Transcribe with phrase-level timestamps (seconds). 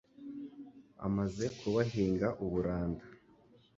[1.07, 3.05] Amaze ku bahinga uburanda